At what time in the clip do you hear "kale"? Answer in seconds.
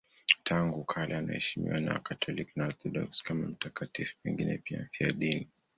0.83-1.17